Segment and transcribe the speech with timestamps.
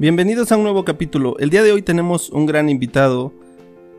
[0.00, 1.36] Bienvenidos a un nuevo capítulo.
[1.40, 3.32] El día de hoy tenemos un gran invitado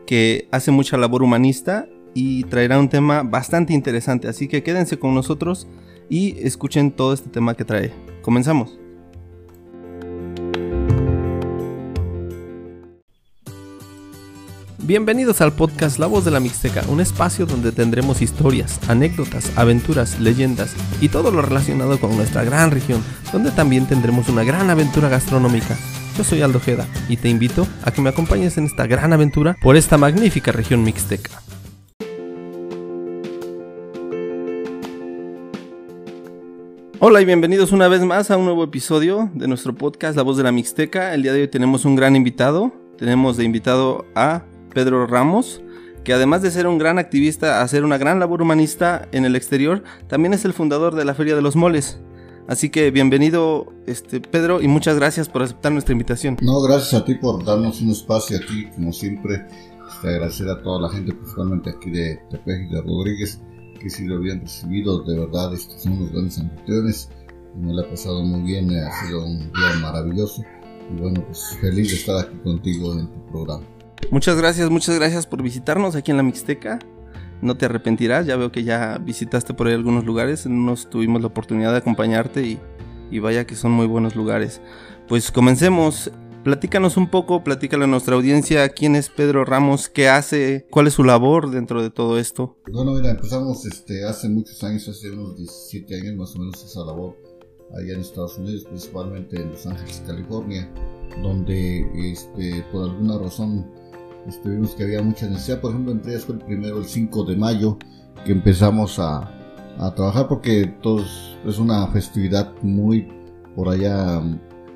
[0.06, 5.14] que hace mucha labor humanista y traerá un tema bastante interesante, así que quédense con
[5.14, 5.68] nosotros
[6.08, 7.92] y escuchen todo este tema que trae.
[8.22, 8.79] Comenzamos.
[14.90, 20.18] Bienvenidos al podcast La Voz de la Mixteca, un espacio donde tendremos historias, anécdotas, aventuras,
[20.18, 23.00] leyendas y todo lo relacionado con nuestra gran región,
[23.32, 25.76] donde también tendremos una gran aventura gastronómica.
[26.18, 29.56] Yo soy Aldo Jeda y te invito a que me acompañes en esta gran aventura
[29.62, 31.40] por esta magnífica región mixteca.
[36.98, 40.36] Hola y bienvenidos una vez más a un nuevo episodio de nuestro podcast La Voz
[40.36, 41.14] de la Mixteca.
[41.14, 42.72] El día de hoy tenemos un gran invitado.
[42.98, 44.42] Tenemos de invitado a
[44.74, 45.62] Pedro Ramos,
[46.04, 49.82] que además de ser un gran activista, hacer una gran labor humanista en el exterior,
[50.08, 52.00] también es el fundador de la Feria de los Moles.
[52.48, 56.36] Así que bienvenido, este, Pedro, y muchas gracias por aceptar nuestra invitación.
[56.42, 59.46] No, gracias a ti por darnos un espacio aquí, como siempre.
[59.88, 63.40] Este, agradecer a toda la gente, principalmente aquí de Tepeji y de Rodríguez,
[63.80, 67.10] que si lo habían recibido, de verdad, estos son unos grandes anfitriones.
[67.56, 70.42] Me lo ha pasado muy bien, ha sido un día maravilloso.
[70.90, 73.64] Y bueno, pues feliz de estar aquí contigo en tu programa.
[74.10, 76.78] Muchas gracias, muchas gracias por visitarnos aquí en la Mixteca.
[77.42, 81.22] No te arrepentirás, ya veo que ya visitaste por ahí algunos lugares, en unos tuvimos
[81.22, 82.58] la oportunidad de acompañarte y,
[83.10, 84.60] y vaya que son muy buenos lugares.
[85.08, 86.10] Pues comencemos,
[86.44, 90.94] platícanos un poco, platícale a nuestra audiencia quién es Pedro Ramos, qué hace, cuál es
[90.94, 92.58] su labor dentro de todo esto.
[92.70, 96.84] Bueno, mira, empezamos este, hace muchos años, hace unos 17 años más o menos esa
[96.84, 97.16] labor
[97.76, 100.68] allá en Estados Unidos, principalmente en Los Ángeles, California,
[101.22, 103.70] donde este, por alguna razón
[104.30, 105.60] Estuvimos que había mucha necesidad.
[105.60, 107.78] Por ejemplo, entre ellas fue el primero, el 5 de mayo,
[108.24, 109.28] que empezamos a,
[109.78, 113.08] a trabajar porque todos, es una festividad muy
[113.56, 114.22] por allá,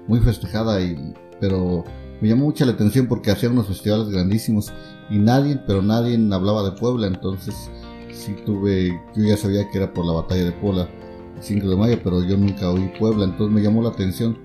[0.09, 1.85] muy festejada, y, pero
[2.21, 4.73] me llamó mucha la atención porque hacían unos festivales grandísimos
[5.11, 7.71] y nadie, pero nadie hablaba de Puebla, entonces
[8.11, 10.89] sí tuve, yo ya sabía que era por la batalla de Puebla,
[11.37, 14.37] el 5 de mayo, pero yo nunca oí Puebla, entonces me llamó la atención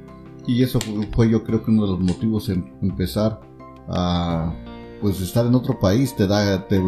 [0.45, 3.39] y eso fue, fue yo creo que uno de los motivos en empezar
[3.88, 4.53] a
[5.01, 6.81] pues estar en otro país te da, te,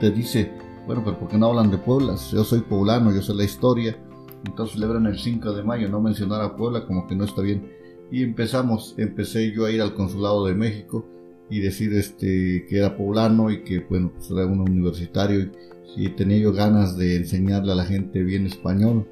[0.00, 0.52] te dice,
[0.86, 2.16] bueno, pero ¿por qué no hablan de Puebla?
[2.32, 3.96] Yo soy poblano, yo sé la historia,
[4.44, 7.70] entonces celebran el 5 de mayo, no mencionar a Puebla como que no está bien.
[8.10, 11.04] Y empezamos, empecé yo a ir al consulado de México
[11.50, 15.50] y decir este que era poblano y que bueno, pues era un universitario
[15.96, 19.08] y, tenía yo ganas de enseñarle a la gente bien español,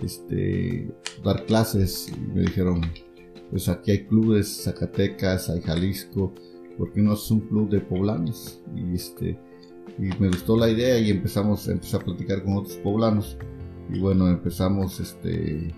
[0.00, 0.88] este,
[1.24, 2.80] dar clases y me dijeron,
[3.50, 6.32] pues aquí hay clubes, Zacatecas, hay Jalisco,
[6.78, 9.38] porque no es un club de poblanos y este
[9.98, 13.36] y me gustó la idea y empezamos empecé a platicar con otros poblanos.
[13.92, 15.74] Y bueno empezamos este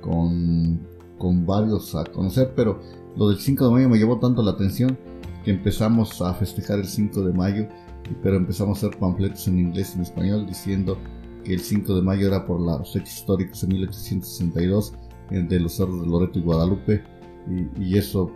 [0.00, 0.86] con,
[1.18, 2.80] con varios a conocer pero
[3.16, 4.98] lo del 5 de mayo me llevó tanto la atención
[5.44, 7.68] que empezamos a festejar el 5 de mayo
[8.22, 10.98] pero empezamos a hacer panfletos en inglés y en español diciendo
[11.44, 14.92] que el 5 de mayo era por los hechos históricos de 1862
[15.30, 17.02] de los cerros de Loreto y Guadalupe
[17.48, 18.30] y, y eso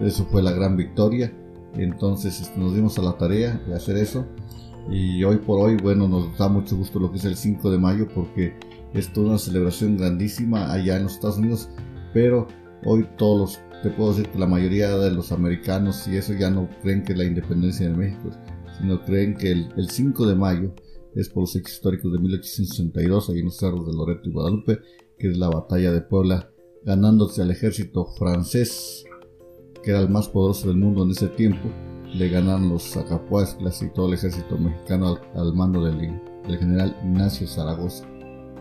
[0.00, 1.32] eso fue la gran victoria.
[1.74, 4.26] Entonces este, nos dimos a la tarea de hacer eso.
[4.90, 7.78] Y hoy por hoy, bueno, nos da mucho gusto lo que es el 5 de
[7.78, 8.54] mayo porque
[8.94, 11.68] es toda una celebración grandísima allá en los Estados Unidos.
[12.12, 12.48] Pero
[12.84, 16.50] hoy todos los, te puedo decir que la mayoría de los americanos y eso ya
[16.50, 18.30] no creen que la independencia de México,
[18.78, 20.74] sino creen que el, el 5 de mayo
[21.14, 24.78] es por los hechos históricos de 1862, ahí en los cerros de Loreto y Guadalupe,
[25.18, 26.50] que es la batalla de Puebla,
[26.84, 29.04] ganándose al ejército francés
[29.82, 31.68] que era el más poderoso del mundo en ese tiempo,
[32.12, 38.04] le ganan los Zacapuazclas y todo el ejército mexicano al, mando del, general Ignacio Zaragoza.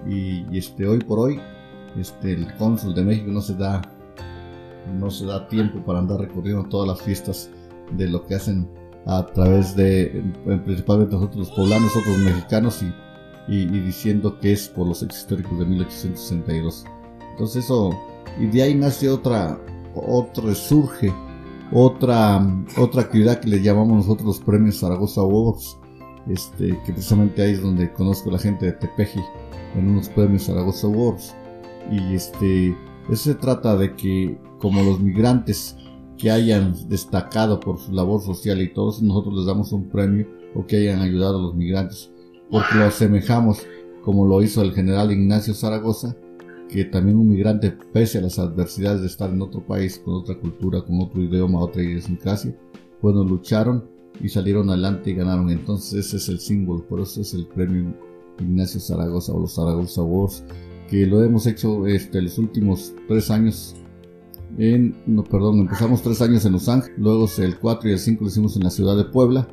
[0.07, 1.39] Y, este, hoy por hoy,
[1.97, 3.81] este, el cónsul de México no se da
[4.97, 7.49] no se da tiempo para andar recorriendo todas las fiestas
[7.91, 8.67] de lo que hacen
[9.05, 10.23] a través de
[10.65, 12.93] principalmente nosotros los poblanos, otros mexicanos y,
[13.47, 16.85] y, diciendo que es por los hechos históricos de 1862.
[17.31, 17.91] Entonces eso,
[18.39, 19.59] y de ahí nace otra,
[19.95, 21.13] otro surge
[21.71, 22.45] otra,
[22.77, 25.77] otra actividad que le llamamos nosotros los premios Zaragoza Awards,
[26.27, 29.21] este, que precisamente ahí es donde conozco a la gente de Tepeji,
[29.75, 31.35] en unos premios Zaragoza Awards.
[31.91, 32.75] Y este,
[33.09, 35.77] eso se trata de que como los migrantes
[36.17, 40.65] que hayan destacado por su labor social y todos nosotros les damos un premio o
[40.65, 42.11] que hayan ayudado a los migrantes,
[42.49, 43.65] porque lo asemejamos
[44.03, 46.15] como lo hizo el general Ignacio Zaragoza,
[46.69, 50.35] que también un migrante, pese a las adversidades de estar en otro país, con otra
[50.35, 52.55] cultura, con otro idioma, otra idiosincrasia,
[53.01, 53.83] bueno, lucharon
[54.21, 55.49] y salieron adelante y ganaron.
[55.49, 57.93] Entonces ese es el símbolo, por eso es el premio
[58.39, 60.43] Ignacio Zaragoza o los Zaragoza Awards,
[60.89, 63.75] que lo hemos hecho este, los últimos tres años.
[64.57, 68.23] en, no, perdón, empezamos tres años en Los Ángeles, luego el 4 y el 5
[68.23, 69.47] lo hicimos en la ciudad de Puebla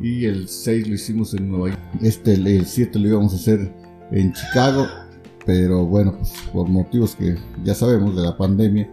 [0.00, 1.80] y el 6 lo hicimos en Nueva York.
[2.02, 3.72] Este, el 7 lo íbamos a hacer
[4.10, 4.86] en Chicago,
[5.44, 8.90] pero bueno, pues, por motivos que ya sabemos de la pandemia,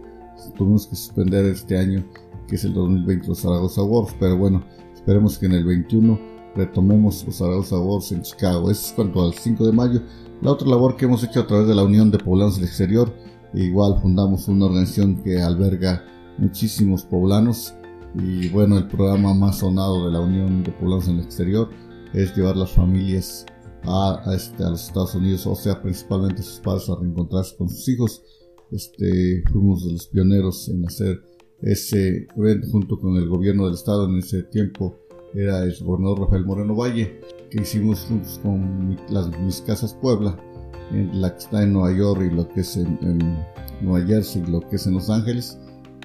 [0.56, 2.04] tuvimos que suspender este año,
[2.48, 4.62] que es el 2020, los Zaragoza Awards, pero bueno,
[4.94, 6.18] esperemos que en el 21
[6.56, 8.70] retomemos los Zaragoza Awards en Chicago.
[8.70, 10.02] Eso es cuanto al 5 de mayo.
[10.42, 13.12] La otra labor que hemos hecho a través de la Unión de Poblanos del Exterior,
[13.54, 16.04] igual fundamos una organización que alberga
[16.38, 17.74] muchísimos poblanos
[18.14, 21.70] y bueno, el programa más sonado de la Unión de Poblanos en el Exterior
[22.12, 23.46] es llevar las familias
[23.84, 27.88] a, este, a los Estados Unidos, o sea, principalmente sus padres a reencontrarse con sus
[27.88, 28.22] hijos.
[28.70, 31.20] Este, fuimos de los pioneros en hacer
[31.62, 34.96] ese evento junto con el gobierno del estado en ese tiempo
[35.34, 40.36] era el gobernador Rafael Moreno Valle que hicimos juntos con las, mis casas Puebla
[40.90, 42.98] en la que está en Nueva York y lo que es en,
[43.80, 45.58] Nueva Jersey y lo que es en Los Ángeles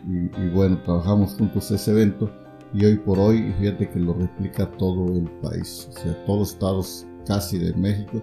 [0.07, 2.31] y, y, bueno trabajamos juntos ese evento
[2.73, 6.53] y hoy por hoy fíjate que lo replica todo el país o sea todos los
[6.53, 8.21] estados casi de México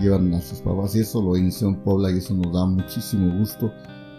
[0.00, 3.38] llevan a sus papás y eso lo inició en Puebla y eso nos da muchísimo
[3.38, 3.72] gusto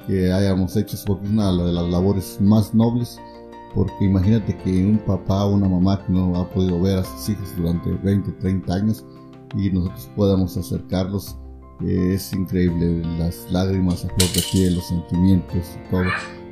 [0.08, 3.20] que hayamos hecho porque es una de las labores más nobles
[3.74, 7.30] porque imagínate que un papá o una mamá que no ha podido ver a sus
[7.30, 9.06] hijos durante 20, 30 años
[9.58, 11.38] y nosotros podamos acercarlos
[11.82, 16.06] eh, es increíble las lágrimas a flor de piel los sentimientos y todo.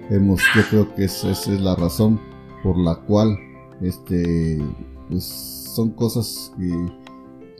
[0.09, 2.19] Hemos yo creo que esa, es la razón
[2.61, 3.37] por la cual
[3.81, 4.61] este
[5.09, 7.02] pues son cosas que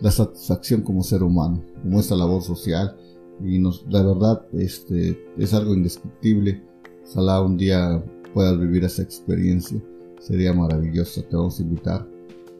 [0.03, 2.95] la satisfacción como ser humano, como esta labor social.
[3.41, 6.61] Y nos, la verdad este, es algo indescriptible.
[7.09, 8.03] Ojalá un día
[8.33, 9.81] puedas vivir esa experiencia,
[10.19, 12.07] sería maravilloso, te vamos a invitar,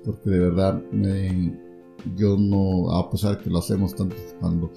[0.06, 0.82] porque de verdad
[2.16, 4.72] yo no, a pesar que lo hacemos tanto cuando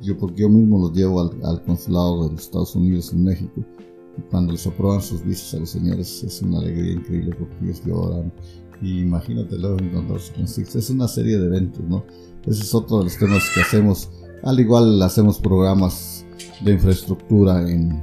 [0.00, 3.64] yo, porque yo mismo los llevo al, consulado de los Estados Unidos en México
[4.16, 7.82] y cuando les aprueban sus visas a los señores es una alegría increíble porque ellos
[7.84, 8.32] lloran
[8.80, 10.76] y imagínate luego encontrarse con Six.
[10.76, 12.04] Es una serie de eventos, ¿no?
[12.46, 14.10] Ese es otro de los temas que hacemos.
[14.42, 16.24] Al igual hacemos programas
[16.64, 18.02] de infraestructura en,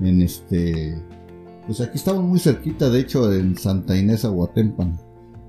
[0.00, 1.02] en este...
[1.66, 4.98] Pues aquí estamos muy cerquita, de hecho, en Santa Inés, Aguatempan.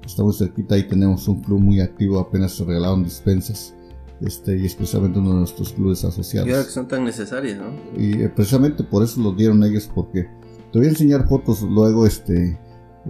[0.06, 3.74] Estamos cerquita, ahí tenemos un club muy activo, apenas se regalaron dispensas.
[4.22, 6.48] Este, y especialmente uno de nuestros clubes asociados.
[6.48, 8.02] Y ahora que son tan necesarias, ¿no?
[8.02, 10.30] Y eh, precisamente por eso los dieron ellos, porque
[10.72, 12.58] te voy a enseñar fotos luego, este,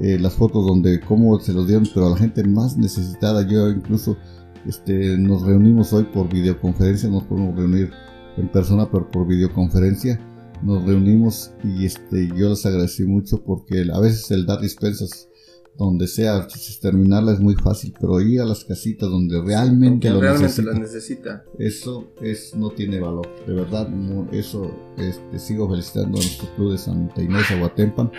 [0.01, 3.69] eh, las fotos donde cómo se los dieron, pero a la gente más necesitada, yo
[3.69, 4.17] incluso
[4.65, 7.91] este, nos reunimos hoy por videoconferencia, no nos podemos reunir
[8.37, 10.19] en persona, pero por videoconferencia
[10.63, 15.29] nos reunimos y este, yo les agradecí mucho porque a veces el dar dispensas
[15.77, 16.47] donde sea,
[16.81, 22.55] terminarla es muy fácil, pero ir a las casitas donde realmente, lo, necesita, eso es,
[22.55, 23.27] no tiene valor.
[23.45, 23.89] De verdad,
[24.31, 28.11] eso este, sigo felicitando a nuestro club de Santa Inés Aguatempan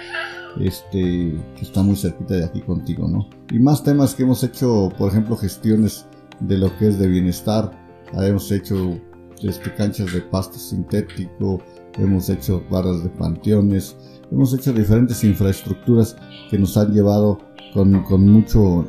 [0.61, 3.29] este, que está muy cerquita de aquí contigo, ¿no?
[3.51, 6.07] Y más temas que hemos hecho, por ejemplo, gestiones
[6.41, 7.71] de lo que es de bienestar,
[8.15, 8.99] hemos hecho
[9.43, 11.61] este, canchas de pasto sintético,
[11.99, 13.97] hemos hecho barras de panteones,
[14.31, 16.17] hemos hecho diferentes infraestructuras
[16.51, 17.39] que nos han llevado
[17.73, 18.87] con, con mucho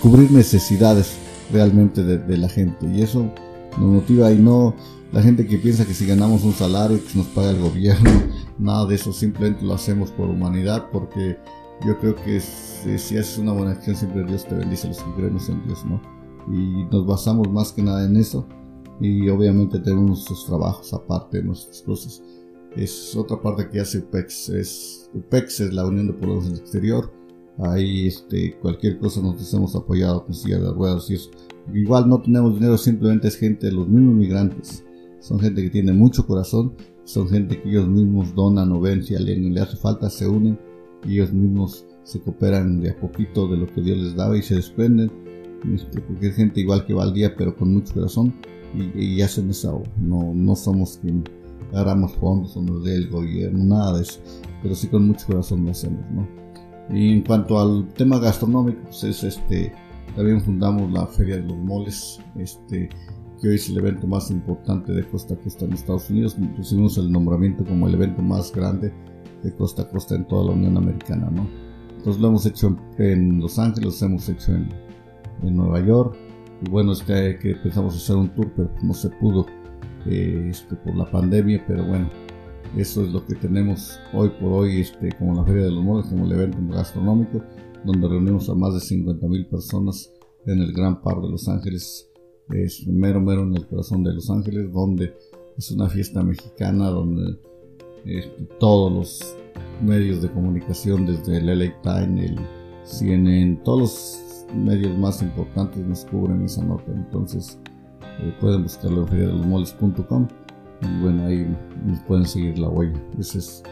[0.00, 1.16] cubrir necesidades
[1.52, 3.30] realmente de, la gente y eso
[3.78, 4.74] nos motiva y no
[5.12, 8.10] la gente que piensa que si ganamos un salario que nos paga el gobierno
[8.58, 11.36] nada de eso, simplemente lo hacemos por humanidad, porque
[11.84, 15.48] yo creo que si, haces una buena acción, siempre Dios te bendice, los que creemos
[15.48, 16.00] en Dios, ¿no?
[16.48, 18.46] Y nos basamos más que nada en eso,
[19.00, 22.22] y obviamente tenemos nuestros trabajos aparte nuestras cosas.
[22.76, 27.12] Es otra parte que hace UPEX, es, UPEX es la Unión de Pueblos del Exterior,
[27.58, 31.16] ahí este, cualquier cosa nos hemos apoyado con silla de ruedas y.
[31.72, 34.84] Igual no tenemos dinero, simplemente es gente, los mismos migrantes,
[35.20, 36.74] son gente que tiene mucho corazón
[37.04, 40.26] son gente que ellos mismos donan o ven si a alguien le hace falta, se
[40.26, 40.58] unen
[41.04, 44.42] y ellos mismos se cooperan de a poquito de lo que Dios les daba y
[44.42, 45.10] se desprenden.
[45.74, 48.34] Este, porque es gente igual que va al día, pero con mucho corazón
[48.96, 49.90] y, hacen esa obra.
[50.00, 51.24] No, no somos quien
[51.72, 54.20] agarramos fondos o nos dé el gobierno, nada de eso,
[54.62, 56.04] pero sí con mucho corazón lo hacemos.
[56.10, 56.26] ¿no?
[56.90, 59.72] Y en cuanto al tema gastronómico, pues es este,
[60.16, 62.20] también fundamos la Feria de los Moles.
[62.36, 62.88] Este,
[63.40, 66.36] que hoy es el evento más importante de costa a costa en Estados Unidos.
[66.56, 68.92] Recibimos el nombramiento como el evento más grande
[69.42, 71.48] de costa a costa en toda la Unión Americana, ¿no?
[71.96, 74.68] Entonces lo hemos hecho en, Los Ángeles, lo hemos hecho en,
[75.56, 76.16] Nueva York.
[76.64, 79.44] Y bueno, es que, a hacer un tour, pero no se pudo
[80.06, 82.10] eh, este, por la pandemia, pero bueno,
[82.76, 86.06] eso es lo que tenemos hoy por hoy, este, como la Feria de los Moles,
[86.06, 87.42] como el evento gastronómico,
[87.84, 90.12] donde reunimos a más de 50 mil personas
[90.46, 92.12] en el Gran Par de Los Ángeles
[92.50, 95.14] es mero mero en el corazón de Los Ángeles, donde
[95.56, 97.38] es una fiesta mexicana, donde
[98.04, 99.36] este, todos los
[99.82, 102.38] medios de comunicación, desde el LA Times, el
[102.84, 106.92] CNN, todos los medios más importantes nos cubren esa nota.
[106.92, 107.58] Entonces
[108.20, 110.28] eh, pueden buscarlo en feriadelosmoles.com
[110.82, 112.98] y bueno, ahí nos pueden seguir la huella.
[113.10, 113.62] Entonces,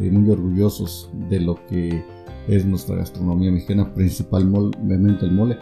[0.00, 2.04] eh, muy orgullosos de lo que
[2.48, 5.58] es nuestra gastronomía mexicana, principalmente el mole,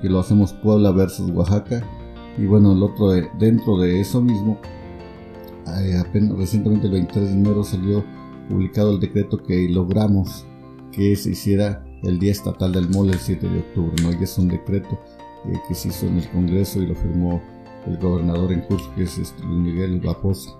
[0.00, 1.82] que lo hacemos Puebla versus Oaxaca.
[2.38, 4.58] Y bueno, el otro, dentro de eso mismo,
[5.66, 6.02] eh,
[6.36, 8.04] recientemente el 23 de enero salió
[8.48, 10.44] publicado el decreto que logramos
[10.92, 14.10] que se hiciera el Día Estatal del Mole el 7 de octubre, ¿no?
[14.10, 14.98] Es un decreto
[15.46, 17.42] eh, que se hizo en el Congreso y lo firmó
[17.86, 20.50] el gobernador en curso, que es este, Luis Miguel Baposa.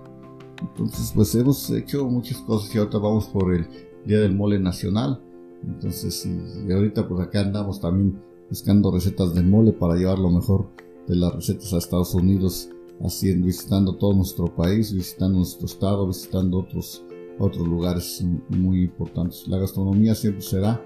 [0.61, 3.67] Entonces, pues hemos hecho muchas cosas y ahorita vamos por el
[4.05, 5.21] Día del Mole Nacional.
[5.63, 10.69] Entonces, y, ahorita pues acá andamos también buscando recetas de mole para llevar lo mejor
[11.07, 12.69] de las recetas a Estados Unidos,
[13.03, 17.03] haciendo, visitando todo nuestro país, visitando nuestro estado, visitando otros,
[17.39, 19.47] otros lugares muy importantes.
[19.47, 20.81] La gastronomía siempre será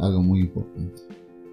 [0.00, 1.02] algo muy importante.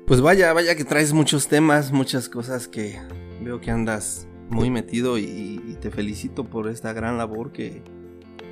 [0.05, 2.97] Pues vaya, vaya que traes muchos temas, muchas cosas que
[3.41, 7.83] veo que andas muy metido y, te felicito por esta gran labor que,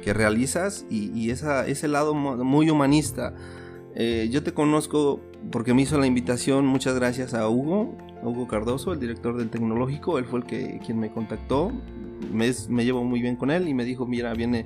[0.04, 3.34] que realizas y, esa, ese lado muy humanista.
[3.96, 8.94] Eh, yo te conozco porque me hizo la invitación, muchas gracias a Hugo, Hugo Cardoso,
[8.94, 11.72] el director del tecnológico, él fue el que quien me contactó,
[12.32, 14.65] me, me llevo muy bien con él y me dijo, mira, viene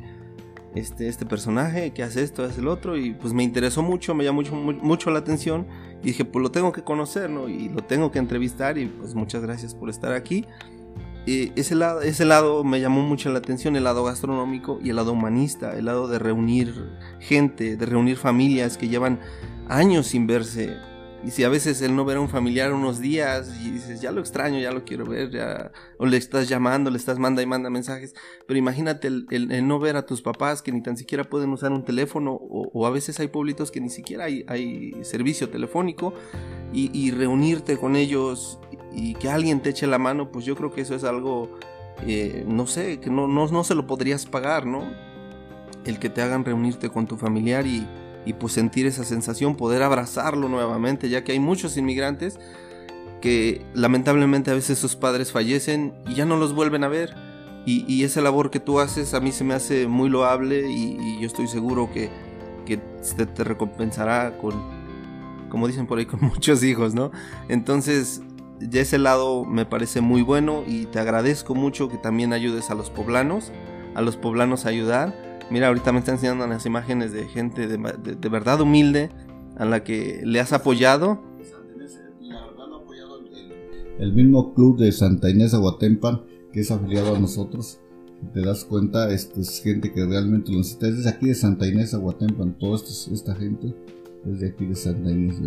[0.76, 4.24] este, este personaje que hace esto, hace el otro, y pues me interesó mucho, me
[4.24, 5.68] llamó mucho, mucho la atención,
[6.02, 7.50] y dije, pues lo tengo que conocer, ¿no?
[7.50, 10.46] Y lo tengo que entrevistar, y pues muchas gracias por estar aquí.
[11.26, 14.96] Y ese, lado, ese lado me llamó mucho la atención, el lado gastronómico y el
[14.96, 16.74] lado humanista, el lado de reunir
[17.20, 19.20] gente, de reunir familias que llevan
[19.68, 20.78] años sin verse,
[21.24, 24.12] y si a veces el no ver a un familiar unos días y dices, ya
[24.12, 27.46] lo extraño, ya lo quiero ver, ya, o le estás llamando, le estás manda y
[27.46, 28.16] manda mensajes,
[28.48, 31.84] pero imagínate el, no ver a tus papás que ni tan siquiera pueden usar un
[31.84, 36.14] teléfono, o, a veces hay pueblitos que ni siquiera hay, hay servicio telefónico,
[36.72, 38.60] y, reunirte con ellos
[38.94, 41.50] y que alguien te eche la mano, pues yo creo que eso es algo,
[42.06, 44.84] eh, no sé, que no, no, no se lo podrías pagar, ¿no?
[45.84, 47.88] El que te hagan reunirte con tu familiar y
[48.26, 52.40] y pues sentir esa sensación, poder abrazarlo nuevamente, ya que hay muchos inmigrantes
[53.22, 57.16] que lamentablemente a veces sus padres fallecen y ya no los vuelven a ver.
[57.66, 61.28] Y, esa labor que tú haces a mí se me hace muy loable y, yo
[61.28, 62.10] estoy seguro que,
[62.66, 64.56] que te, te, recompensará con,
[65.50, 67.12] como dicen por ahí, con muchos hijos, ¿no?
[67.48, 68.24] Entonces,
[68.60, 72.76] ya ese lado me parece muy bueno y te agradezco mucho que también ayudes a
[72.76, 73.52] los poblanos,
[73.94, 78.30] a los poblanos a ayudar Mira, ahorita me están enseñando las imágenes de gente de,
[78.30, 79.10] verdad humilde
[79.58, 81.22] a la que le has apoyado.
[83.98, 86.22] El mismo club de Santa Inés Aguatempan,
[86.54, 87.80] que es afiliado a nosotros,
[88.34, 90.88] te das cuenta, este, es gente que realmente lo necesita.
[90.88, 93.74] Es de aquí de Santa Inés Aguatempan, toda esta, gente
[94.26, 95.38] es de aquí de Santa Inés.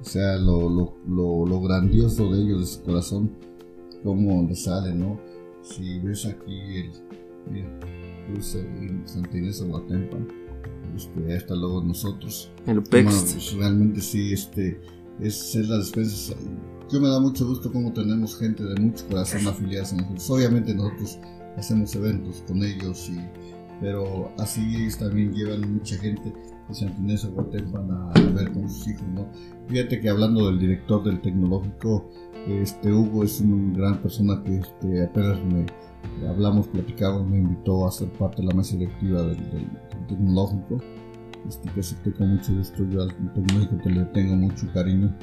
[0.00, 0.68] O sea, lo,
[1.06, 3.30] lo, grandioso de ellos, de su corazón,
[4.02, 5.18] cómo le sale, ¿no?
[5.62, 6.90] Si ves aquí el.
[7.50, 7.68] Mira,
[8.26, 10.28] cruce en Santa Inés Aguatempan,
[10.96, 12.50] este, hasta luego nosotros.
[12.66, 13.32] El PEX.
[13.32, 14.80] Pues, realmente sí, este,
[15.20, 16.34] es, es la despensa.
[16.90, 20.30] Yo me da mucho gusto como tenemos gente de mucho corazón afiliados a nosotros.
[20.30, 21.18] Obviamente nosotros
[21.56, 23.18] hacemos eventos con ellos, y,
[23.80, 26.32] pero así también llevan mucha gente
[26.68, 29.30] de Santa Inés Aguatempan a, a ver con sus hijos, ¿no?
[29.68, 32.10] Fíjate que hablando del director del tecnológico,
[32.48, 35.66] este Hugo es una gran persona que este, apenas me
[36.26, 39.36] hablamos, platicamos, me invitó a ser parte de la mesa directiva del,
[40.08, 40.82] tecnológico.
[41.46, 42.84] Este, que acepté con mucho gusto.
[42.90, 45.14] Yo al tecnológico que le tengo mucho cariño.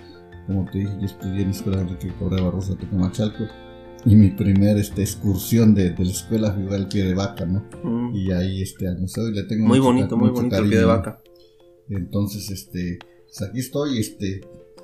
[0.46, 3.46] Como te dije, yo estudié en la escuela Enrique Correa Barroso de Tecamachalco.
[4.06, 7.66] Y mi primera este, excursión de, de, la escuela fue al pie de vaca, ¿no?
[7.84, 8.16] Mm.
[8.16, 10.86] Y ahí este, al museo y le tengo muy bonito, muy bonito el pie de
[10.86, 11.20] vaca.
[11.90, 14.41] Entonces, este, pues aquí estoy, este,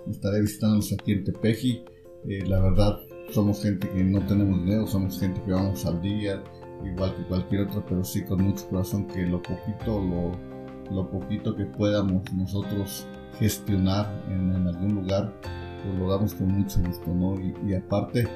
[0.09, 1.83] estaré visitándonos aquí en Tepeji.
[2.27, 2.99] Eh, la verdad,
[3.31, 6.43] somos gente que no tenemos dinero, somos gente que vamos al día,
[6.85, 10.31] igual que cualquier otro, pero sí con mucho corazón que lo poquito, lo,
[10.93, 13.07] lo poquito que podamos nosotros
[13.39, 17.35] gestionar en, algún lugar, pues lo damos con mucho gusto, ¿no?
[17.67, 18.27] Y, aparte,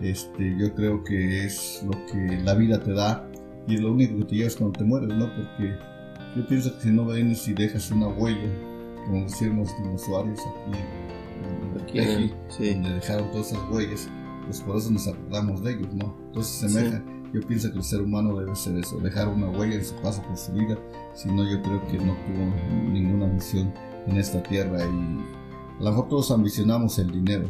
[0.00, 3.28] este, yo creo que es lo que la vida te da
[3.66, 5.26] y es lo único que te llevas cuando te mueres, ¿no?
[5.34, 5.76] Porque
[6.36, 8.50] yo pienso que si no vienes y dejas una huella,
[9.04, 14.08] como decimos los usuarios aquí, en aquí donde dejaron todas esas huellas,
[14.46, 16.16] pues por eso nos acordamos de ellos, ¿no?
[16.26, 19.84] Entonces semeja, yo pienso que el ser humano debe ser eso, dejar una huella en
[19.84, 20.78] su paso por su vida,
[21.14, 23.72] si no yo creo que no tuvo ninguna misión
[24.06, 27.48] en esta tierra y a lo mejor todos ambicionamos el dinero,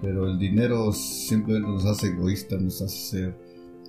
[0.00, 3.38] pero el dinero simplemente nos hace egoístas, nos hace ser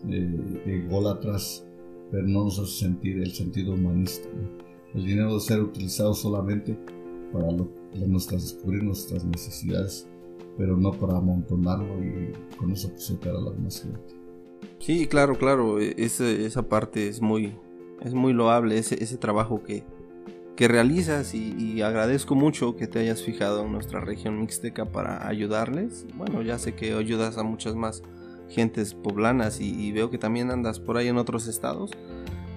[0.09, 1.65] eh, ególatras
[2.13, 4.29] pero no nos hace sentir el sentido humanista.
[4.93, 6.77] El dinero debe ser utilizado solamente
[7.31, 7.47] para,
[8.07, 10.07] nuestras, descubrir nuestras necesidades,
[10.57, 14.15] pero no para amontonarlo y con eso presentar a la demás gente.
[14.79, 17.55] Sí, claro, claro, e, esa parte es muy,
[18.01, 19.83] es muy loable, ese, ese trabajo que,
[20.55, 26.05] que realizas y, agradezco mucho que te hayas fijado en nuestra región mixteca para ayudarles.
[26.15, 28.03] Bueno, ya sé que ayudas a muchas más
[28.49, 31.91] gentes poblanas y, veo que también andas por ahí en otros estados.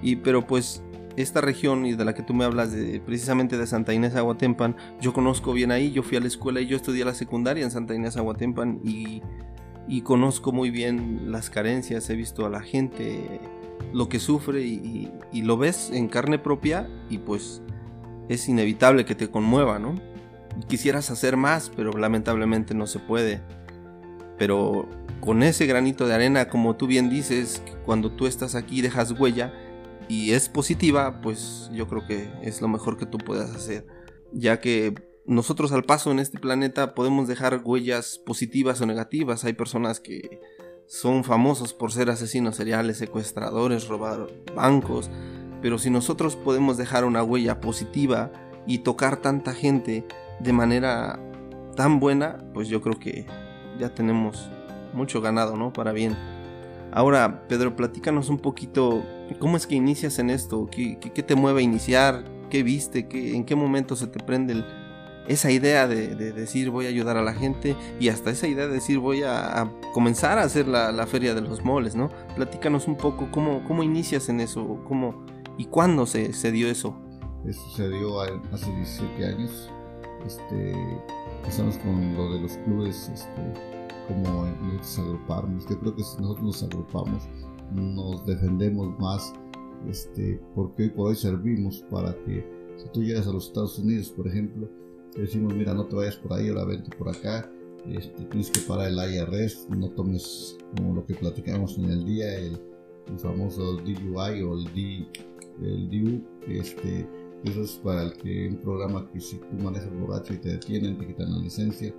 [0.03, 0.83] Y pero pues
[1.17, 4.77] esta región y de la que tú me hablas de precisamente de Santa Inés Aguatempan,
[5.01, 7.71] yo conozco bien ahí, yo fui a la escuela y yo estudié la secundaria en
[7.71, 9.23] Santa Inés Aguatempan y,
[10.03, 13.41] conozco muy bien las carencias, he visto a la gente
[13.93, 17.63] lo que sufre y, y lo ves en carne propia y pues
[18.29, 19.95] es inevitable que te conmueva, ¿no?
[20.69, 23.41] Quisieras hacer más, pero lamentablemente no se puede.
[24.39, 24.89] Pero
[25.21, 29.53] con ese granito de arena, como tú bien dices, cuando tú estás aquí dejas huella
[30.09, 33.87] y es positiva, pues yo creo que es lo mejor que tú puedas hacer.
[34.33, 34.95] Ya que
[35.27, 39.45] nosotros al paso en este planeta podemos dejar huellas positivas o negativas.
[39.45, 40.41] Hay personas que
[40.87, 45.11] son famosos por ser asesinos seriales, secuestradores, robar bancos,
[45.61, 48.31] pero si nosotros podemos dejar una huella positiva
[48.67, 50.07] y tocar tanta gente
[50.39, 51.19] de manera
[51.75, 53.27] tan buena, pues yo creo que
[53.79, 54.49] ya tenemos
[54.93, 55.73] mucho ganado, ¿no?
[55.73, 56.17] Para bien.
[56.93, 59.03] Ahora, Pedro, platícanos un poquito,
[59.39, 60.69] ¿cómo es que inicias en esto?
[60.71, 62.25] ¿Qué, te mueve a iniciar?
[62.51, 63.09] ¿Qué viste?
[63.09, 64.65] ¿Qué, ¿En qué momento se te prende
[65.29, 68.75] esa idea de, decir voy a ayudar a la gente y hasta esa idea de
[68.75, 72.11] decir voy a, comenzar a hacer la, feria de los moles, ¿no?
[72.35, 75.27] Platícanos un poco cómo, cómo inicias en eso, cómo,
[75.59, 76.95] ¿Y cuándo se, se dio eso?
[77.47, 79.71] Eso se dio hace 17 años.
[80.27, 80.73] Este,
[81.39, 83.76] empezamos con lo de los clubes, este,
[84.07, 85.67] como nos agrupamos.
[85.69, 87.23] Yo creo que si nosotros nos agrupamos,
[87.73, 89.33] nos defendemos más,
[89.89, 92.45] este, porque hoy por hoy servimos para que
[92.77, 94.69] si tú llegas a los Estados Unidos, por ejemplo,
[95.13, 97.51] te decimos, mira, no te vayas por ahí, ahora vente por acá,
[97.87, 102.35] este, tienes que parar el IRS, no tomes como lo que platicamos en el día,
[102.39, 102.61] el,
[103.07, 105.07] el famoso DUI o el D
[105.63, 107.09] el DIU, este,
[107.45, 110.99] eso es para el que un programa que si tú manejas borracho y te detienen,
[110.99, 111.95] te quitan la licencia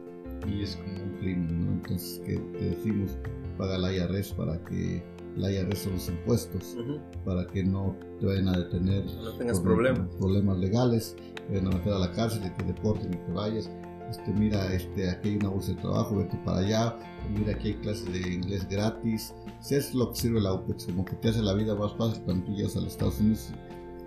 [0.45, 1.71] y es como un crimen, ¿no?
[1.73, 3.17] Entonces que te decimos
[3.57, 5.03] paga la IRS para que
[5.35, 6.77] la IRS son los impuestos,
[7.25, 10.07] para que no te vayan a detener, no tengas problemas.
[10.15, 13.69] problemas legales, te vayan a meter a la cárcel y te deporten y te vayas.
[14.09, 16.97] Este, mira, este, aquí hay una bolsa de trabajo, vete para allá,
[17.37, 21.03] mira, aquí hay clases de inglés gratis, si es lo que sirve la UPEX, como
[21.03, 23.49] que te hace la vida más fácil cuando tú llegas a los Estados Unidos,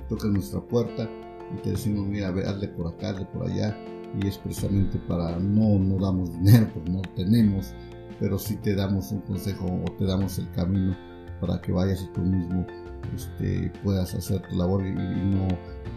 [0.08, 1.08] tocas nuestra puerta
[1.54, 3.76] y te decimos, mira, hazle por acá, hazle por allá,
[4.18, 7.74] y es precisamente para, no, no damos dinero, porque no tenemos,
[8.18, 10.96] pero sí te damos un consejo o te damos el camino
[11.40, 12.66] para que vayas y tú mismo
[13.14, 15.48] este, puedas hacer tu labor y, no,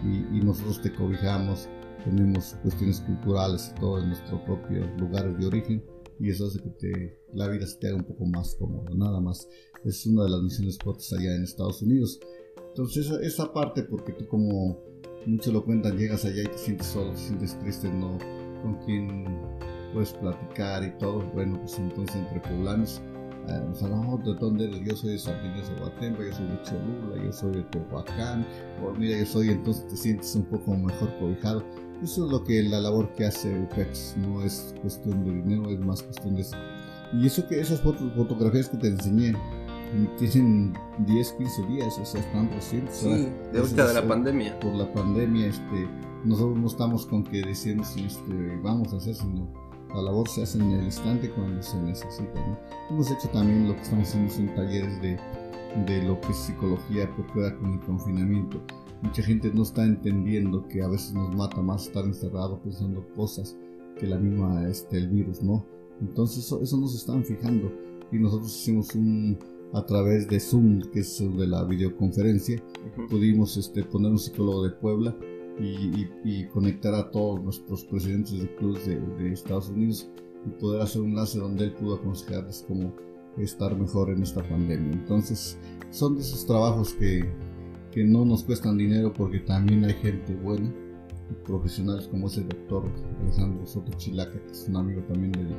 [0.03, 1.67] y, nosotros te cobijamos,
[2.05, 5.83] tenemos cuestiones culturales y todo en nuestros propios lugares de origen
[6.19, 9.19] y eso hace que te, la vida se te haga un poco más cómoda, nada
[9.19, 9.47] más.
[9.83, 12.19] Es una de las misiones fuertes allá en Estados Unidos.
[12.69, 14.79] Entonces esa, parte, porque tú como
[15.25, 18.17] muchos lo cuentan, llegas allá y te sientes solo, te sientes triste, no
[18.61, 19.25] con quien
[19.93, 21.21] puedes platicar y todo.
[21.33, 23.01] Bueno, pues entonces entre poblanos
[23.49, 24.83] eh, hablamos de dónde.
[24.83, 28.45] Yo soy de San de Guatemala, yo soy de Cholula, yo soy de Tehuacán,
[28.83, 31.63] o mira, yo soy, entonces te sientes un poco mejor cobijado
[32.03, 35.79] eso es lo que la labor que hace UPEX, no es cuestión de dinero, es
[35.79, 36.45] más cuestión de...
[37.13, 39.33] Y eso que esas fotografías que te enseñé,
[40.17, 40.73] tienen
[41.05, 42.95] 10, 15 días, o sea, están recientes.
[42.95, 44.59] Sí, de ahorita de la pandemia.
[44.59, 45.87] Por la pandemia, este,
[46.23, 49.47] nosotros no estamos con que diciendo si este, vamos a hacer, sino
[49.93, 52.39] la labor se hace en el instante cuando se necesita.
[52.47, 52.57] ¿no?
[52.89, 55.19] Hemos hecho también lo que estamos haciendo son talleres de,
[55.85, 58.61] de lo que es psicología fuera con el confinamiento
[59.03, 63.55] mucha gente no está entendiendo que a veces nos mata más estar encerrado pensando cosas
[63.99, 65.65] que la misma este el virus no
[66.01, 67.71] entonces eso, eso nos están fijando
[68.11, 69.37] y nosotros hicimos un
[69.73, 72.63] a través de Zoom que es de la videoconferencia
[73.09, 75.15] pudimos este poner un psicólogo de Puebla
[75.59, 80.09] y, y, conectar a todos nuestros presidentes de clubes de, de Estados Unidos
[80.47, 82.91] y poder hacer un enlace donde él pudo aconsejarles cómo
[83.37, 84.93] estar mejor en esta pandemia.
[84.93, 85.59] Entonces
[85.91, 87.29] son de esos trabajos que
[87.93, 90.73] que no nos cuestan dinero porque también hay gente buena,
[91.45, 95.55] profesionales como ese doctor Alejandro Soto Chilaca, que es un amigo también de,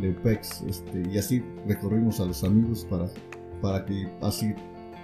[0.00, 3.08] de UPEX, este, y así recorrimos a los amigos para,
[3.60, 4.54] para que así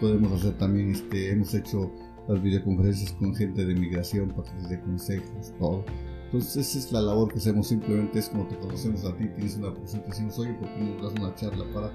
[0.01, 1.90] podemos hacer también, este, hemos hecho
[2.29, 5.85] las videoconferencias con gente de migración les dé consejos, todo.
[6.27, 9.57] Entonces esa es la labor que hacemos, simplemente es como te conocemos a ti, tienes
[9.57, 11.93] una presentación, oye, ¿por qué nos das una charla para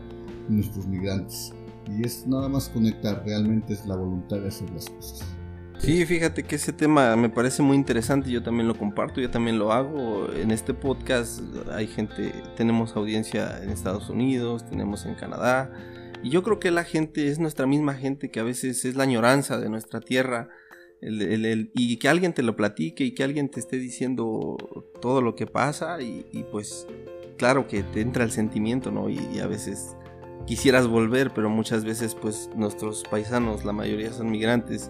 [0.47, 1.53] nuestros migrantes?
[1.97, 5.25] y es nada más conectar, realmente es la voluntad de hacer las cosas.
[5.79, 9.57] Sí, fíjate que ese tema me parece muy interesante, yo también lo comparto, yo también
[9.57, 10.27] lo hago.
[10.33, 11.41] En este podcast
[11.71, 15.71] hay gente, tenemos audiencia en Estados Unidos, tenemos en Canadá,
[16.23, 19.03] y yo creo que la gente es nuestra misma gente que a veces es la
[19.03, 20.49] añoranza de nuestra tierra.
[21.01, 24.57] y que alguien te lo platique y que alguien te esté diciendo
[25.01, 26.87] todo lo que pasa y, pues
[27.37, 29.09] claro que te entra el sentimiento, ¿no?
[29.09, 29.95] y a veces
[30.45, 34.89] quisieras volver, pero muchas veces pues nuestros paisanos, la mayoría son migrantes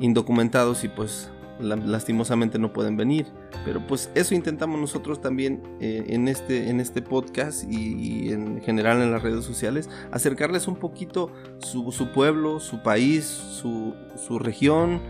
[0.00, 3.26] indocumentados y pues lastimosamente no pueden venir.
[3.64, 9.02] Pero pues eso intentamos nosotros también eh, en, este, en este podcast y, en general
[9.02, 15.00] en las redes sociales, acercarles un poquito su, su pueblo, su país, su, su, región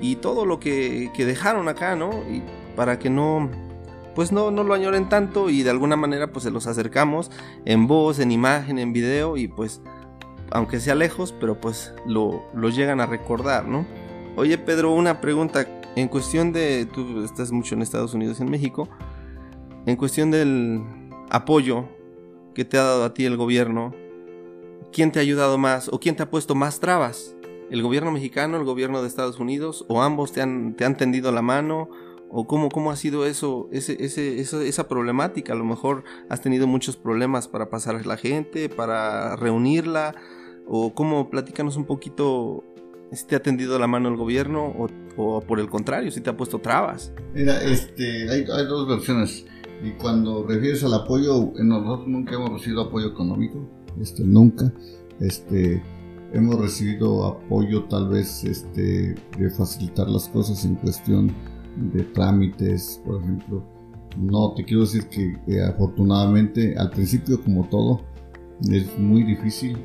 [0.00, 2.10] y todo lo que, que dejaron acá, ¿no?
[2.30, 2.42] Y
[2.76, 3.50] para que no
[4.14, 7.30] pues no, no lo añoren tanto y de alguna manera pues se los acercamos
[7.64, 9.80] en voz, en imagen, en video y pues
[10.50, 13.86] aunque sea lejos, pero pues lo, lo llegan a recordar, ¿no?
[14.34, 18.50] Oye Pedro, una pregunta en cuestión de, tú estás mucho en Estados Unidos y en
[18.50, 18.88] México,
[19.86, 20.82] en cuestión del
[21.30, 21.88] apoyo
[22.54, 23.94] que te ha dado a ti el gobierno,
[24.92, 27.34] ¿quién te ha ayudado más o quién te ha puesto más trabas?
[27.70, 31.32] ¿El gobierno mexicano, el gobierno de Estados Unidos o ambos te han, te han tendido
[31.32, 31.88] la mano
[32.30, 35.52] o cómo, cómo ha sido eso, ese, ese, esa problemática.
[35.52, 40.14] A lo mejor has tenido muchos problemas para pasar a la gente, para reunirla,
[40.66, 42.64] o cómo, platícanos un poquito
[43.12, 44.74] si te ha tendido la mano el gobierno
[45.16, 47.12] o, por el contrario, si te ha puesto trabas.
[47.34, 49.44] Mira, este, hay, hay dos versiones.
[49.82, 53.68] Y cuando refieres al apoyo, nosotros nunca hemos recibido apoyo económico,
[54.00, 54.72] este, nunca.
[55.20, 55.82] Este,
[56.32, 61.32] hemos recibido apoyo tal vez este, de facilitar las cosas en cuestión
[61.92, 63.64] de trámites, por ejemplo.
[64.16, 68.00] No, te quiero decir que afortunadamente al principio como todo
[68.68, 69.76] es muy difícil.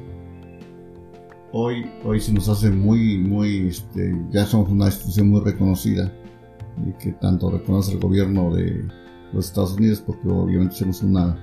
[1.56, 6.12] Hoy, hoy se nos hace muy, muy, este, ya somos una institución muy reconocida
[6.84, 8.84] y que tanto reconoce el gobierno de
[9.34, 11.38] los Estados Unidos porque obviamente somos una,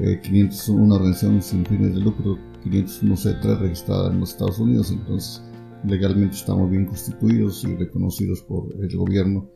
[0.00, 5.40] eh, 500, una organización sin fines de lucro 501C3 registrada en los Estados Unidos, entonces
[5.84, 9.48] legalmente estamos bien constituidos y reconocidos por el gobierno.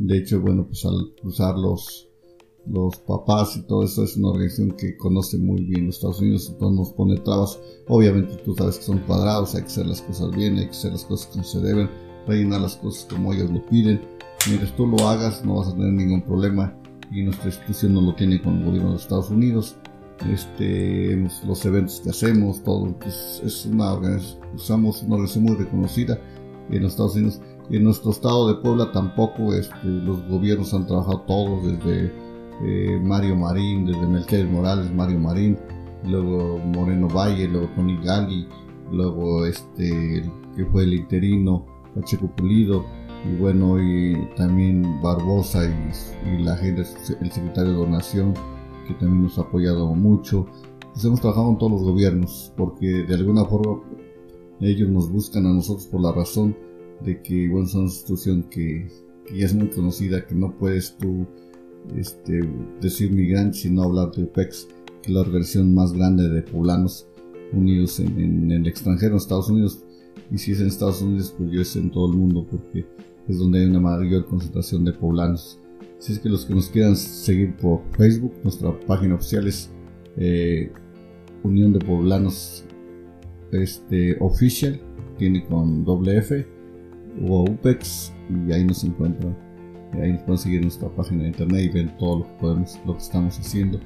[0.00, 2.08] De hecho, bueno, pues al cruzar los,
[2.66, 6.48] los papás y todo eso es una organización que conoce muy bien los Estados Unidos,
[6.50, 7.58] entonces nos pone trabas.
[7.88, 10.92] Obviamente tú sabes que son cuadrados, hay que hacer las cosas bien, hay que hacer
[10.92, 11.90] las cosas como se deben,
[12.26, 14.00] rellenar las cosas como ellos lo piden.
[14.48, 16.76] Mientras tú lo hagas no vas a tener ningún problema
[17.10, 19.76] y nuestra institución no lo tiene con el gobierno de Estados Unidos.
[20.32, 26.18] Este, los eventos que hacemos, todo, pues, es una organización, usamos una organización muy reconocida
[26.70, 31.20] en los Estados Unidos en nuestro estado de Puebla tampoco este, los gobiernos han trabajado
[31.22, 32.12] todos, desde
[32.62, 35.58] eh, Mario Marín, desde Melquiades Morales, Mario Marín,
[36.04, 38.46] luego Moreno Valle, luego Tony Gali,
[38.90, 40.22] luego este
[40.56, 42.84] que fue el interino Pacheco Pulido,
[43.24, 48.34] y bueno, y también Barbosa y, la gente, el secretario de Donación,
[48.86, 50.46] que también nos ha apoyado mucho.
[50.92, 53.82] Pues hemos trabajado en todos los gobiernos, porque de alguna forma
[54.60, 56.56] ellos nos buscan a nosotros por la razón
[57.00, 58.88] de que bueno, es una institución que,
[59.34, 61.26] ya es muy conocida, que no puedes tú
[61.96, 62.40] este,
[62.80, 64.68] decir migrante sino hablar de UPEX,
[65.02, 67.06] que es la organización más grande de poblanos
[67.52, 69.82] unidos en, el extranjero, en Estados Unidos.
[70.30, 72.86] Y si es en Estados Unidos, pues yo es en todo el mundo, porque
[73.28, 75.58] es donde hay una mayor concentración de poblanos.
[75.98, 79.70] Si es que los que nos quieran seguir por Facebook, nuestra página oficial es
[80.16, 80.70] eh,
[81.42, 82.64] Unión de Poblanos
[83.52, 84.80] este, Official,
[85.18, 86.46] tiene con doble F
[87.28, 89.43] o UPEX y ahí nos encuentran.
[89.96, 92.32] Y ahí nos pueden seguir en nuestra página de internet y ven todo lo que,
[92.40, 93.78] podemos, lo que estamos haciendo.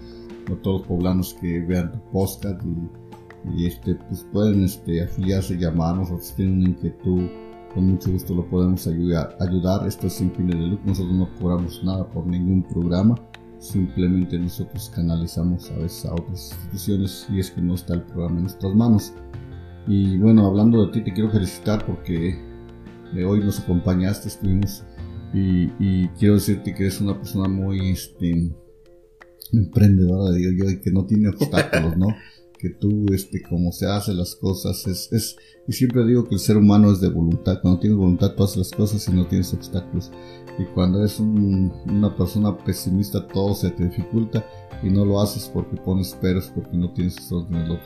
[0.50, 2.62] O todos los poblanos que vean tu podcast
[3.54, 7.28] y, este, pues pueden este, afiliarse, llamarnos o si tienen una inquietud,
[7.74, 9.36] con mucho gusto lo podemos ayudar.
[9.40, 9.86] ayudar.
[9.86, 13.14] Esto es sin fines de lucro, nosotros no cobramos nada por ningún programa.
[13.58, 18.36] Simplemente nosotros canalizamos a veces a otras instituciones y es que no está el programa
[18.36, 19.12] en nuestras manos.
[19.86, 22.38] Y bueno, hablando de ti, te quiero felicitar porque
[23.26, 24.84] hoy nos acompañaste, estuvimos
[25.34, 28.50] y, quiero decirte que eres una persona muy este,
[29.52, 32.08] emprendedora, digo yo, y que no tiene obstáculos, ¿no?
[32.58, 35.36] que tú, este, como se hace las cosas, es, es,
[35.66, 38.56] y siempre digo que el ser humano es de voluntad, cuando tienes voluntad tú haces
[38.56, 40.10] las cosas y no tienes obstáculos,
[40.58, 44.44] y cuando eres una persona pesimista todo se te dificulta
[44.82, 47.78] y no lo haces porque pones peros, porque no tienes esto otro.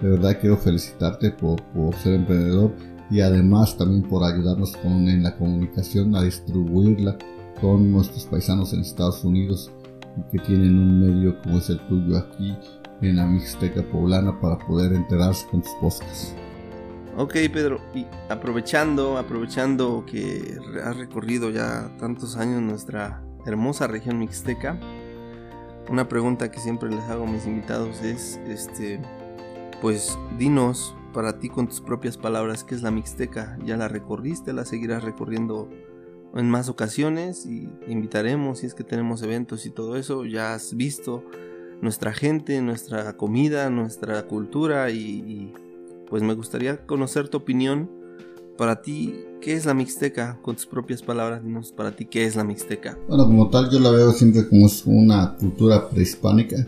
[0.00, 2.72] De verdad quiero felicitarte por, por ser emprendedor
[3.10, 7.16] y además también por ayudarnos con, en la comunicación a distribuirla
[7.60, 9.70] con nuestros paisanos en Estados Unidos
[10.30, 12.56] que tienen un medio como es el tuyo aquí
[13.02, 16.34] en la Mixteca Poblana para poder enterarse con tus podcasts.
[17.18, 24.78] Ok, Pedro, y aprovechando, aprovechando que has recorrido ya tantos años nuestra hermosa región mixteca,
[25.88, 29.00] una pregunta que siempre les hago a mis invitados es, este,
[29.80, 33.58] pues dinos para ti con tus propias palabras qué es la mixteca.
[33.64, 34.52] ¿Ya la recorriste?
[34.52, 35.66] ¿La seguirás recorriendo
[36.34, 37.46] en más ocasiones?
[37.46, 40.26] Y invitaremos si es que tenemos eventos y todo eso.
[40.26, 41.24] ¿Ya has visto
[41.80, 45.54] nuestra gente, nuestra comida, nuestra cultura y
[46.10, 47.90] pues me gustaría conocer tu opinión.
[48.58, 50.38] Para ti, ¿qué es la Mixteca?
[50.42, 52.98] Con tus propias palabras, dinos para ti, ¿qué es la Mixteca?
[53.08, 56.66] Bueno, como tal, yo la veo siempre como una cultura prehispánica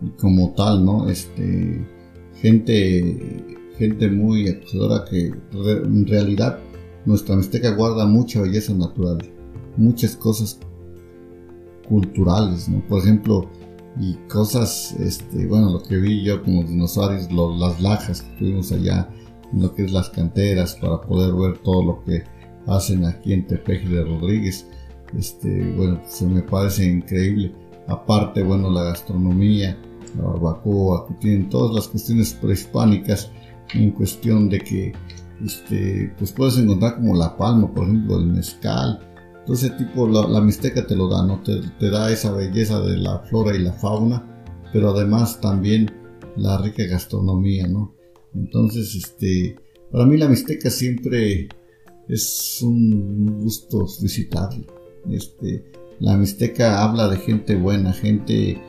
[0.00, 1.08] y como tal, ¿no?
[1.10, 1.86] Este,
[2.40, 6.58] gente, gente muy acusadora que en realidad
[7.06, 9.18] nuestra Mixteca guarda mucha belleza natural,
[9.78, 10.60] muchas cosas
[11.88, 12.86] culturales, ¿no?
[12.86, 13.48] Por ejemplo,
[13.98, 19.08] y cosas, este, bueno, lo que vi yo como dinosaurios, las lajas que tuvimos allá,
[19.54, 22.22] lo que es las canteras, para poder ver todo lo que
[22.66, 24.66] hacen aquí en Tepeji de Rodríguez,
[25.18, 27.52] este, bueno, se me parece increíble.
[27.88, 29.76] Aparte, bueno, la gastronomía,
[30.16, 33.32] la barbacoa, tienen todas las cuestiones prehispánicas
[33.74, 34.92] en cuestión de que,
[35.44, 39.00] este, pues puedes encontrar como la palma, por ejemplo, el mezcal,
[39.40, 41.42] entonces, tipo, la, Mixteca te lo da, ¿no?
[41.42, 44.24] Te, da esa belleza de la flora y la fauna,
[44.72, 45.90] pero además también
[46.36, 47.94] la rica gastronomía, ¿no?
[48.34, 49.56] Entonces, este,
[49.90, 51.48] para mí la Mixteca siempre
[52.08, 54.66] es un gusto visitarla.
[55.10, 55.64] Este,
[55.98, 58.60] la Mixteca habla de gente buena, gente eh,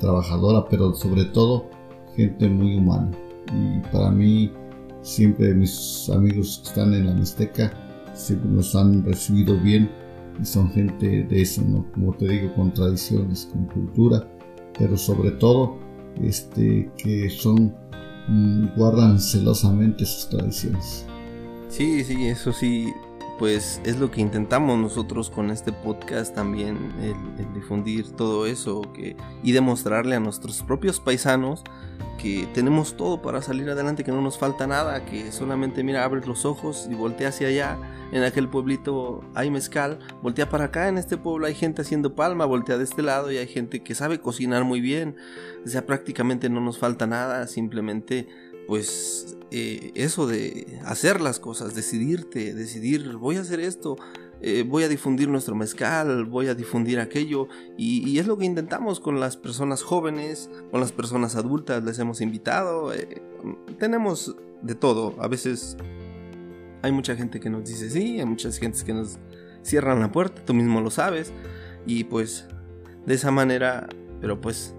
[0.00, 1.70] trabajadora, pero sobre todo
[2.14, 3.10] gente muy humana.
[3.52, 4.52] Y para mí,
[5.02, 7.72] siempre mis amigos que están en la Mixteca
[8.14, 9.90] siempre nos han recibido bien
[10.40, 11.62] y son gente de eso.
[11.92, 14.26] Como te digo, con tradiciones, con cultura,
[14.78, 15.76] pero sobre todo
[16.22, 17.74] este, que son,
[18.28, 21.06] mm, guardan celosamente sus tradiciones.
[21.68, 22.92] Sí, sí, eso sí,
[23.40, 29.16] pues es lo que intentamos nosotros con este podcast también, el, difundir todo eso que,
[29.42, 31.64] y demostrarle a nuestros propios paisanos
[32.18, 36.26] que tenemos todo para salir adelante, que no nos falta nada, que solamente mira, abres
[36.26, 37.78] los ojos y voltea hacia allá.
[38.12, 42.44] En aquel pueblito hay mezcal, voltea para acá, en este pueblo hay gente haciendo palma,
[42.44, 45.16] voltea de este lado y hay gente que sabe cocinar muy bien.
[45.64, 48.28] O sea, prácticamente no nos falta nada, simplemente
[48.70, 53.96] pues eh, eso de hacer las cosas, decidirte, decidir, voy a hacer esto,
[54.42, 59.00] eh, voy a difundir nuestro mezcal, voy a difundir aquello, y, es lo que intentamos
[59.00, 63.20] con las personas jóvenes, con las personas adultas, les hemos invitado, eh,
[63.80, 65.76] tenemos de todo, a veces
[66.82, 69.18] hay mucha gente que nos dice sí, hay muchas gentes que nos
[69.62, 71.32] cierran la puerta, tú mismo lo sabes,
[71.86, 72.46] y pues
[73.04, 73.88] de esa manera,
[74.20, 74.76] pero pues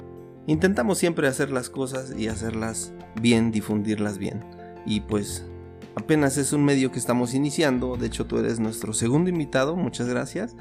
[0.47, 4.43] intentamos siempre hacer las cosas y hacerlas bien, difundirlas bien.
[4.85, 5.45] Y pues
[5.95, 10.07] apenas es un medio que estamos iniciando, de hecho tú eres nuestro segundo invitado, muchas
[10.07, 10.55] gracias.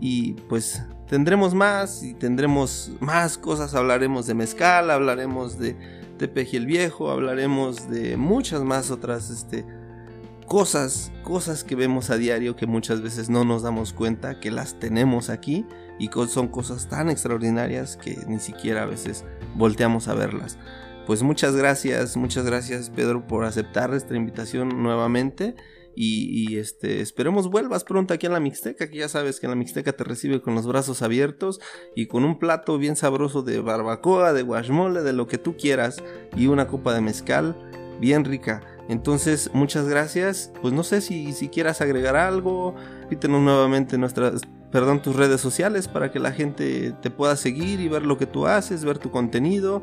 [0.00, 5.76] Y pues tendremos más y tendremos más cosas, hablaremos de mezcal, hablaremos de
[6.18, 9.64] Tepeji el Viejo, hablaremos de muchas más otras este,
[10.46, 14.78] cosas, cosas que vemos a diario que muchas veces no nos damos cuenta que las
[14.78, 15.64] tenemos aquí
[15.98, 20.58] y son cosas tan extraordinarias que ni siquiera a veces volteamos a verlas.
[21.06, 25.56] Pues muchas gracias, muchas gracias Pedro por aceptar esta invitación nuevamente.
[25.94, 29.92] Y, este, esperemos vuelvas pronto aquí a la Mixteca, que ya sabes que la Mixteca
[29.92, 31.60] te recibe con los brazos abiertos
[31.94, 36.02] y con un plato bien sabroso de barbacoa, de guashmole, de lo que tú quieras
[36.34, 37.56] y una copa de mezcal
[38.00, 38.62] bien rica.
[38.88, 40.50] Entonces, muchas gracias.
[40.62, 42.74] Pues no sé si, si quieras agregar algo,
[43.10, 47.88] pítenos nuevamente nuestras, perdón, tus redes sociales para que la gente te pueda seguir y
[47.88, 49.82] ver lo que tú haces, ver tu contenido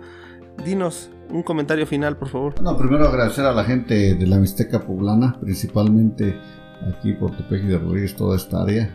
[0.64, 2.62] dinos un comentario final, por favor.
[2.62, 6.36] No, primero agradecer a la gente de la Mixteca Poblana, principalmente
[6.88, 8.90] aquí por Tepeji de Rodríguez, toda esta área.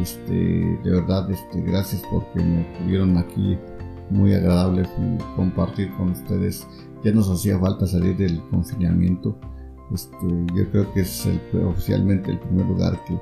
[0.00, 3.58] Este, de verdad, este, gracias porque me tuvieron aquí
[4.10, 4.88] muy agradable
[5.36, 6.66] compartir con ustedes.
[7.04, 9.38] Ya nos hacía falta salir del confinamiento.
[9.92, 11.28] Este, yo creo que es
[11.66, 13.18] oficialmente el primer lugar que,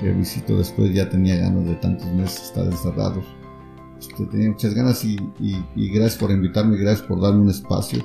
[0.00, 0.92] que visito después.
[0.94, 3.24] Ya tenía ganas de tantos meses estar encerrados
[3.98, 5.18] este, tenía muchas ganas y,
[5.74, 8.04] gracias por invitarme, gracias por darme un espacio.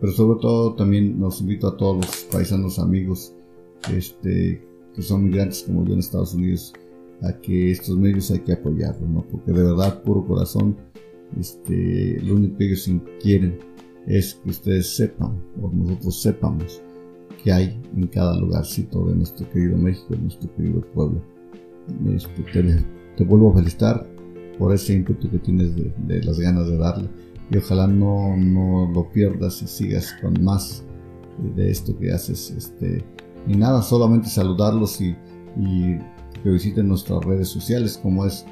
[0.00, 3.34] Pero sobre todo también nos invito a todos los paisanos amigos
[3.92, 4.62] este,
[4.94, 6.72] que son migrantes como yo en Estados Unidos
[7.22, 9.22] a que estos medios hay que apoyarlos, ¿no?
[9.22, 10.76] porque de verdad, puro corazón,
[11.40, 12.90] este, lo único que ellos
[13.22, 13.58] quieren
[14.06, 16.82] es que ustedes sepan, o nosotros sepamos,
[17.42, 21.22] que hay en cada lugarcito de nuestro querido México, de nuestro querido pueblo.
[22.14, 22.84] Este, te,
[23.16, 24.13] te vuelvo a felicitar
[24.58, 27.08] por ese ímpetu que tienes de, las ganas de darle.
[27.50, 30.84] Y ojalá no, no, lo pierdas y sigas con más
[31.56, 32.50] de esto que haces.
[32.50, 33.04] Este,
[33.46, 35.16] y nada, solamente saludarlos y,
[36.42, 38.44] que visiten nuestras redes sociales como es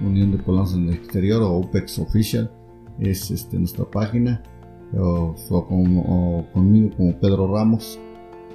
[0.00, 2.50] Unión de Poblanos en el Exterior o UPEX Official,
[2.98, 4.42] es este, nuestra página,
[4.96, 5.34] o,
[6.52, 7.98] conmigo como Pedro Ramos,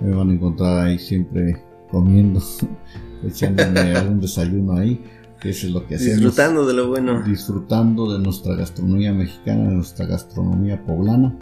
[0.01, 2.41] me van a encontrar ahí siempre comiendo,
[3.23, 5.01] echándome algún desayuno ahí,
[5.43, 6.15] que eso es lo que hacemos.
[6.15, 7.21] Disfrutando de lo bueno.
[7.21, 11.37] Disfrutando de nuestra gastronomía mexicana, de nuestra gastronomía poblana,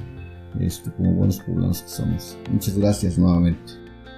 [0.59, 2.37] este, como buenos poblanos que somos.
[2.49, 3.73] Muchas gracias nuevamente.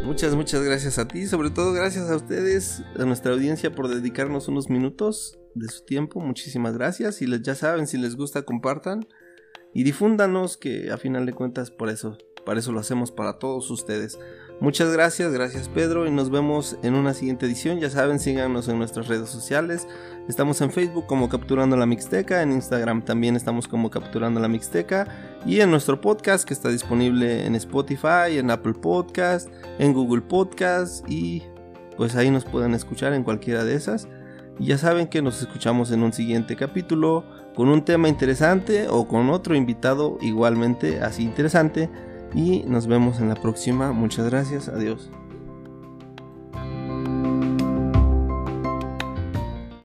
[0.05, 4.47] Muchas, muchas gracias a ti, sobre todo gracias a ustedes, a nuestra audiencia por dedicarnos
[4.47, 6.21] unos minutos de su tiempo.
[6.21, 7.21] Muchísimas gracias.
[7.21, 9.05] Y les, ya saben, si les gusta, compartan
[9.73, 13.69] y difúndanos, que a final de cuentas por eso, para eso lo hacemos para todos
[13.69, 14.17] ustedes.
[14.59, 17.79] Muchas gracias, gracias Pedro y nos vemos en una siguiente edición.
[17.79, 19.87] Ya saben, síganos en nuestras redes sociales.
[20.29, 25.05] Estamos en Facebook como Capturando la Mixteca, en Instagram también estamos como Capturando la Mixteca
[25.45, 31.03] y en nuestro podcast que está disponible en Spotify, en Apple Podcast, en Google Podcast
[31.09, 31.43] y
[31.97, 34.07] pues ahí nos pueden escuchar en cualquiera de esas.
[34.59, 39.07] Y ya saben que nos escuchamos en un siguiente capítulo con un tema interesante o
[39.07, 41.89] con otro invitado igualmente así interesante.
[42.35, 43.91] Y nos vemos en la próxima.
[43.91, 44.69] Muchas gracias.
[44.69, 45.09] Adiós.